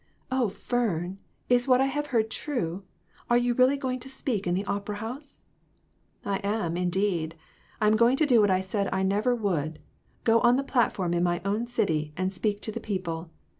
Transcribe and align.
"Oh, 0.31 0.49
Fern, 0.49 1.19
is 1.47 1.67
what 1.67 1.79
I 1.79 1.85
have 1.85 2.07
heard 2.07 2.31
true? 2.31 2.81
Are 3.29 3.37
you 3.37 3.53
really 3.53 3.77
going 3.77 3.99
to 3.99 4.09
speak 4.09 4.47
in 4.47 4.55
the 4.55 4.65
opera 4.65 4.95
house?"" 4.95 5.43
I 6.25 6.37
am, 6.37 6.75
indeed. 6.75 7.35
I 7.79 7.85
am 7.85 7.97
going 7.97 8.17
to 8.17 8.25
do 8.25 8.41
what 8.41 8.49
I 8.49 8.61
said 8.61 8.89
I 8.91 9.03
never 9.03 9.35
would 9.35 9.77
go 10.23 10.39
on 10.39 10.55
the 10.57 10.63
platform 10.63 11.13
in 11.13 11.21
my 11.23 11.39
own 11.45 11.67
city, 11.67 12.13
and 12.17 12.33
speak 12.33 12.61
to 12.61 12.71
the 12.71 12.79
people. 12.79 13.29